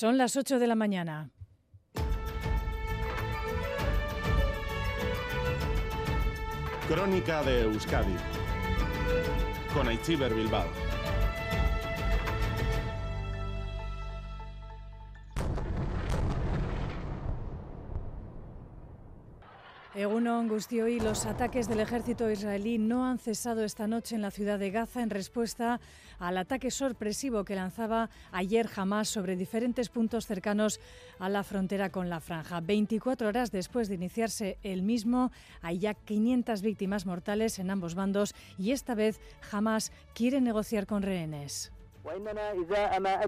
[0.00, 1.28] Son las 8 de la mañana.
[6.88, 8.16] Crónica de Euskadi
[9.74, 10.89] con Aichiber Bilbao.
[19.92, 20.48] Egunon
[20.88, 24.70] y los ataques del ejército israelí no han cesado esta noche en la ciudad de
[24.70, 25.80] Gaza en respuesta
[26.20, 30.78] al ataque sorpresivo que lanzaba ayer Hamas sobre diferentes puntos cercanos
[31.18, 32.60] a la frontera con la franja.
[32.60, 38.36] 24 horas después de iniciarse el mismo, hay ya 500 víctimas mortales en ambos bandos
[38.58, 39.18] y esta vez
[39.50, 41.72] Hamas quiere negociar con rehenes.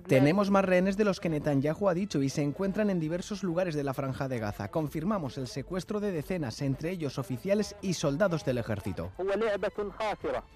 [0.07, 3.75] Tenemos más rehenes de los que Netanyahu ha dicho y se encuentran en diversos lugares
[3.75, 4.69] de la franja de Gaza.
[4.69, 9.13] Confirmamos el secuestro de decenas, entre ellos oficiales y soldados del ejército.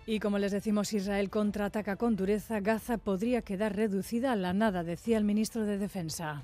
[0.07, 2.61] Y como les decimos, Israel contraataca con dureza.
[2.61, 6.43] Gaza podría quedar reducida a la nada, decía el ministro de Defensa.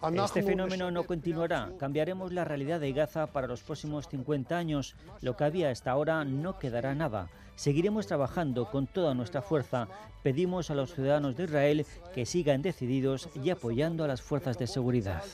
[0.00, 1.72] Este fenómeno no continuará.
[1.76, 4.94] Cambiaremos la realidad de Gaza para los próximos 50 años.
[5.22, 7.28] Lo que había hasta ahora no quedará nada.
[7.56, 9.88] Seguiremos trabajando con toda nuestra fuerza.
[10.22, 14.68] Pedimos a los ciudadanos de Israel que sigan decididos y apoyando a las fuerzas de
[14.68, 15.24] seguridad.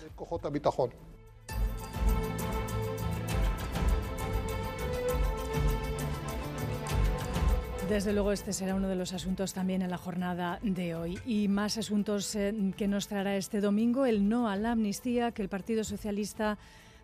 [7.89, 11.19] Desde luego este será uno de los asuntos también en la jornada de hoy.
[11.27, 15.43] Y más asuntos eh, que nos traerá este domingo, el no a la amnistía que
[15.43, 16.57] el Partido Socialista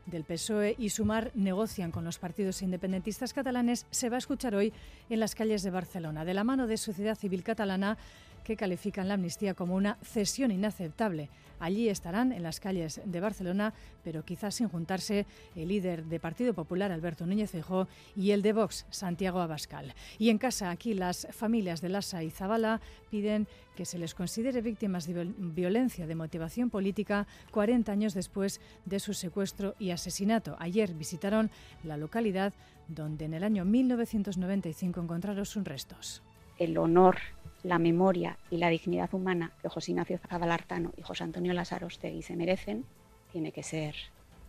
[0.07, 4.73] del PSOE y Sumar negocian con los partidos independentistas catalanes se va a escuchar hoy
[5.11, 7.99] en las calles de Barcelona, de la mano de Sociedad Civil Catalana
[8.45, 11.29] que califican la amnistía como una cesión inaceptable.
[11.61, 16.55] Allí estarán en las calles de Barcelona, pero quizás sin juntarse el líder de Partido
[16.55, 19.95] Popular, Alberto Núñez Feijóo, y el de Vox, Santiago Abascal.
[20.19, 24.63] Y en casa, aquí las familias de Lassa y Zabala piden que se les considere
[24.63, 30.57] víctimas de violencia de motivación política 40 años después de su secuestro y asesinato.
[30.59, 31.51] Ayer visitaron
[31.85, 32.55] la localidad
[32.89, 36.23] donde en el año 1995 encontraron sus restos.
[36.59, 37.19] El honor
[37.63, 42.37] la memoria y la dignidad humana que José Ignacio Zabalartano y José Antonio Lasarostegui se
[42.37, 42.85] merecen,
[43.33, 43.95] tiene que ser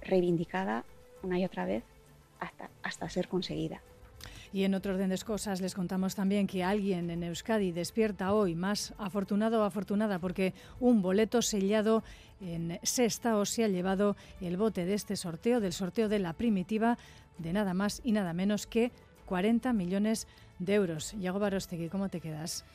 [0.02, 0.86] reivindicada
[1.24, 1.84] una y otra vez
[2.40, 3.82] hasta, hasta ser conseguida.
[4.54, 8.54] Y en otro orden de cosas les contamos también que alguien en Euskadi despierta hoy
[8.54, 12.04] más afortunado o afortunada porque un boleto sellado
[12.42, 16.98] en Sestao se ha llevado el bote de este sorteo, del sorteo de la primitiva,
[17.38, 18.92] de nada más y nada menos que
[19.26, 20.28] 40 millones
[20.60, 21.16] de euros.
[21.18, 22.66] Yago Barostegui, ¿cómo te quedas?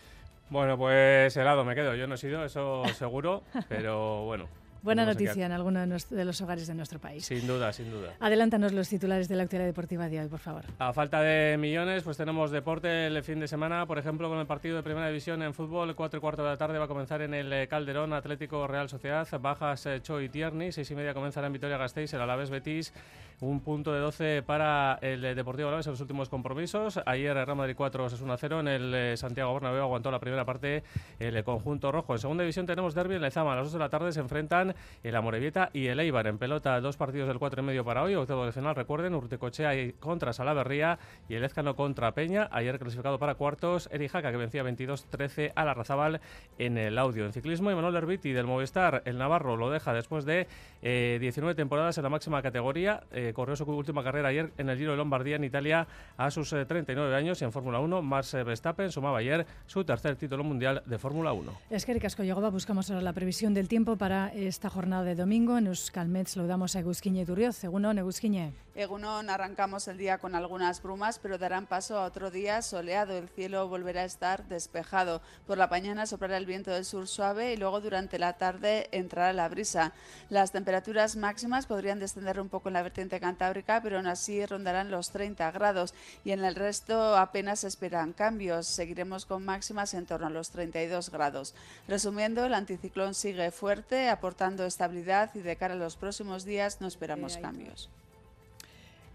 [0.48, 1.94] Bueno, pues helado me quedo.
[1.94, 4.48] Yo no he sido, eso seguro, pero bueno.
[4.86, 7.26] Buena noticia en alguno de, los hogares de nuestro país.
[7.26, 8.14] Sin duda, sin duda.
[8.20, 10.62] Adelántanos los titulares de la actualidad deportiva de hoy, por favor.
[10.78, 13.84] A falta de millones, pues tenemos deporte el fin de semana.
[13.86, 16.56] Por ejemplo, con el partido de Primera División en fútbol, 4 y cuarto de la
[16.56, 20.28] tarde va a comenzar en el eh, Calderón Atlético Real Sociedad, Bajas eh, Cho y
[20.28, 20.70] Tierney.
[20.70, 22.92] Seis y media comenzará en Vitoria Gasteiz, el Alavés Betis
[23.40, 27.00] un punto de 12 para el Deportivo Alavés en los últimos compromisos.
[27.04, 30.84] Ayer Real Madrid 4, 1 0 en el eh, Santiago Bernabéu aguantó la primera parte
[31.18, 32.14] el conjunto rojo.
[32.14, 33.52] En segunda división tenemos derby en Lezama.
[33.52, 36.26] A las 2 de la tarde se enfrentan el Amorebieta y el Eibar.
[36.26, 38.14] En pelota, dos partidos del 4 y medio para hoy.
[38.14, 40.98] Octavo de final, recuerden, Urtecochea contra Salaverría
[41.28, 42.48] y el Ezcano contra Peña.
[42.52, 46.20] Ayer clasificado para cuartos, Erijaca que vencía 22-13 a la Razabal
[46.58, 47.24] en el audio.
[47.26, 50.46] En ciclismo, Emanuel Herbiti del Movistar, el Navarro lo deja después de
[50.82, 53.02] 19 eh, temporadas en la máxima categoría.
[53.12, 56.50] Eh, corrió su última carrera ayer en el Giro de Lombardía en Italia a sus
[56.50, 58.02] 39 eh, años y en Fórmula 1.
[58.02, 61.52] Max Verstappen sumaba ayer su tercer título mundial de Fórmula 1.
[61.70, 65.58] Es que Casco Yegoba buscamos ahora la previsión del tiempo para esta jornada de domingo.
[65.58, 67.62] En Euskalmet saludamos a Egusquiñe Durioz.
[67.64, 68.52] Egunon, Egusquiñe.
[68.76, 73.16] Egunon, arrancamos el día con algunas brumas, pero darán paso a otro día soleado.
[73.16, 75.22] El cielo volverá a estar despejado.
[75.46, 79.32] Por la mañana soplará el viento del sur suave y luego durante la tarde entrará
[79.32, 79.94] la brisa.
[80.28, 84.90] Las temperaturas máximas podrían descender un poco en la vertiente cantábrica, pero aún así rondarán
[84.90, 88.66] los 30 grados y en el resto apenas esperan cambios.
[88.66, 91.54] Seguiremos con máximas en torno a los 32 grados.
[91.88, 94.10] Resumiendo, el anticiclón sigue fuerte,
[94.66, 97.90] estabilidad y de cara a los próximos días no esperamos cambios.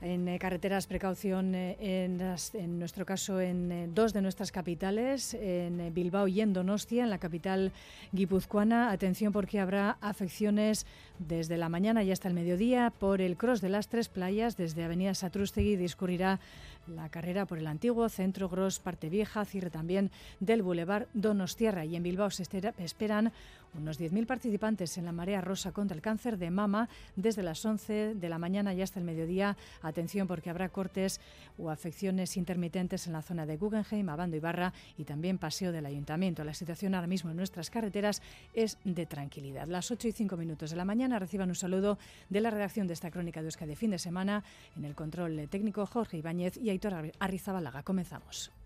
[0.02, 5.94] En eh, carreteras, precaución eh, en, nuestro caso en eh, dos de nuestras capitales, en
[5.94, 7.72] Bilbao y en Donostia, en la capital
[8.12, 8.90] guipuzcoana.
[8.90, 10.88] Atención porque habrá afecciones
[11.20, 14.58] desde la mañana y hasta el mediodía por el cross de las tres playas.
[14.58, 16.40] Desde Avenida Satrústegui discurrirá
[16.88, 21.86] la carrera por el antiguo Centro Gros, Parte Vieja, cierre también del Boulevard Donostierra.
[21.86, 22.42] Y en Bilbao se
[22.80, 23.32] esperan
[23.74, 28.16] unos 10.000 participantes en la Marea Rosa contra el cáncer de mama desde las 11
[28.16, 29.58] de la mañana y hasta el mediodía.
[29.82, 31.20] Atención porque habrá cortes
[31.58, 35.86] o afecciones intermitentes en la zona de Guggenheim, Abando y Barra y también Paseo del
[35.86, 36.44] Ayuntamiento.
[36.44, 38.22] La situación ahora mismo en nuestras carreteras
[38.54, 39.68] es de tranquilidad.
[39.68, 41.98] Las 8 y 5 minutos de la mañana reciban un saludo
[42.30, 44.44] de la redacción de esta crónica de Euskadi de fin de semana
[44.76, 47.84] en el control técnico Jorge Ibáñez y Aitor Arrizabalaga.
[47.84, 48.52] Comenzamos.